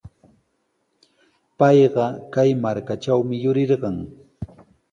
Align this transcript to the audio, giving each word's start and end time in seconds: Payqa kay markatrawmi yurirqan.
Payqa 1.57 2.05
kay 2.33 2.49
markatrawmi 2.63 3.35
yurirqan. 3.43 3.97